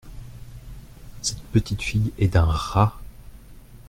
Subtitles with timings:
[1.21, 2.97] Cette petite fille est d’un rat!…